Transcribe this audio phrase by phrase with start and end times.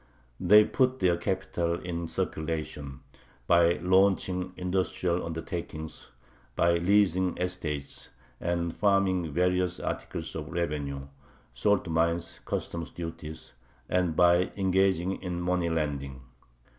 [0.39, 3.01] They put their capital in circulation,
[3.45, 6.09] by launching industrial undertakings,
[6.55, 8.09] by leasing estates,
[8.39, 11.07] and farming various articles of revenue
[11.53, 13.53] (salt mines, customs duties),
[13.87, 16.23] and by engaging in money lending.